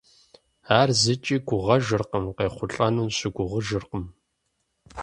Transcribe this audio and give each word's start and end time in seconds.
Ар 0.79 0.89
зыкӏи 1.01 1.37
гугъэжыркъым, 1.47 2.25
къехъулӀэну 2.37 3.13
щыгугъыжыркъым. 3.17 4.03